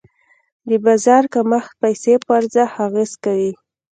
[0.67, 3.51] د بازار د کمښت پیسې په ارزښت اغېز کوي.